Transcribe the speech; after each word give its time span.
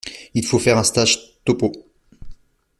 Il 0.33 0.47
faut 0.47 0.57
faire 0.57 0.79
un 0.79 0.83
stage." 0.83 1.35
Topeau. 1.45 1.71